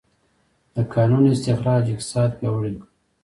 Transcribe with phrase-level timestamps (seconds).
[0.75, 2.87] د کانونو استخراج اقتصاد پیاوړی کړ.